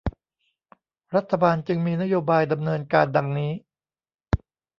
[1.15, 3.51] รัฐบาลจึงมีนโยบายดำเนินการดังนี้